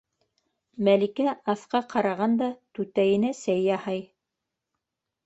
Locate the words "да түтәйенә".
2.39-3.31